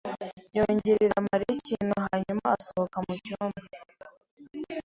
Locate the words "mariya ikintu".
1.27-1.93